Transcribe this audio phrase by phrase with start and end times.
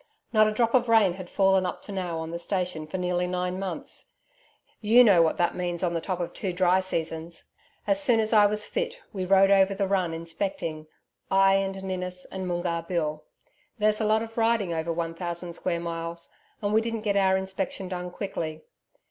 [0.33, 3.27] Not a drop of rain had fallen up to now on the station for nearly
[3.27, 4.13] nine months.
[4.79, 7.43] YOU know what that means on the top of two dry seasons.
[7.85, 10.87] As soon as I was fit, we rode over the run inspecting
[11.29, 13.25] I and Ninnis and Moongarr Bill.
[13.77, 16.29] There's a lot of riding over one thousand square miles,
[16.63, 18.63] and we didn't get our inspection done quickly.